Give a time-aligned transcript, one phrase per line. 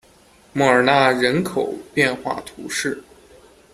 [0.51, 3.03] 莫尔纳人口变化图示